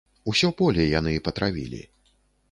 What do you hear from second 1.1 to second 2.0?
патравілі.